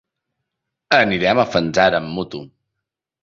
Anirem 0.99 1.43
a 1.43 1.45
Fanzara 1.57 2.01
amb 2.05 2.17
moto. 2.17 2.41